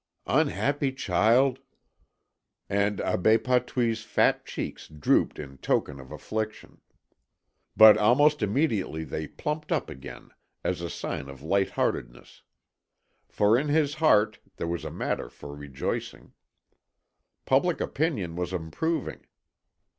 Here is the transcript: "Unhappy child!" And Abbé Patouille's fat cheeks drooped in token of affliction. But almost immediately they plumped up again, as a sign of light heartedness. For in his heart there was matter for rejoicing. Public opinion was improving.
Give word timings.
"Unhappy 0.25 0.91
child!" 0.91 1.59
And 2.67 2.97
Abbé 2.97 3.37
Patouille's 3.43 4.01
fat 4.01 4.47
cheeks 4.47 4.87
drooped 4.87 5.37
in 5.37 5.59
token 5.59 5.99
of 5.99 6.11
affliction. 6.11 6.81
But 7.77 7.99
almost 7.99 8.41
immediately 8.41 9.03
they 9.03 9.27
plumped 9.27 9.71
up 9.71 9.91
again, 9.91 10.31
as 10.63 10.81
a 10.81 10.89
sign 10.89 11.29
of 11.29 11.43
light 11.43 11.69
heartedness. 11.69 12.41
For 13.29 13.55
in 13.55 13.67
his 13.67 13.93
heart 13.93 14.39
there 14.57 14.65
was 14.65 14.85
matter 14.85 15.29
for 15.29 15.53
rejoicing. 15.55 16.33
Public 17.45 17.79
opinion 17.79 18.35
was 18.35 18.53
improving. 18.53 19.27